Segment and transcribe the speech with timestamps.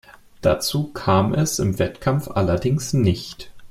[0.41, 3.51] Dazu kam es im Wettkampf allerdings nicht.